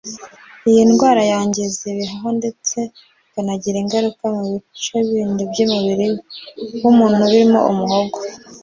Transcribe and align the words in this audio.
Iyi 0.69 0.81
ndwara 0.89 1.21
yangiza 1.31 1.81
ibihaha 1.93 2.29
ndetse 2.39 2.77
ikanagira 3.27 3.77
ingaruka 3.83 4.23
ku 4.35 4.97
bindi 5.11 5.33
bice 5.43 5.43
by’umubiri 5.65 6.07
w’umuntu 6.83 7.21
birimo 7.31 7.59
umuhogo 7.71 8.17